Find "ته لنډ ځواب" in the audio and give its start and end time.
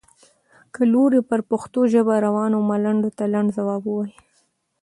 3.17-3.81